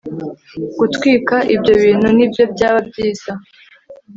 [0.79, 3.31] gutwika ibyo bintu nibyo byaba byiza